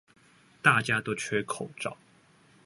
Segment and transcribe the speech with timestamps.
[0.63, 1.95] 大家都缺口罩